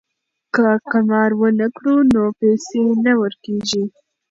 که 0.53 0.65
قمار 0.91 1.31
ونه 1.39 1.67
کړو 1.75 1.95
نو 2.13 2.23
پیسې 2.39 2.81
نه 3.05 3.13
ورکيږي. 3.21 3.83